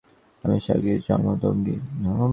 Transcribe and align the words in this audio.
আমি 0.43 0.57
সাগ্নিক 0.59 0.99
জমদগ্নি। 1.07 1.75